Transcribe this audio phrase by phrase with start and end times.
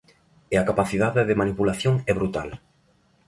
[0.53, 2.49] E a capacidade de manipulación é brutal.